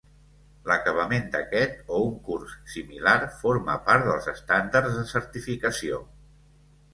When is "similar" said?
2.77-3.13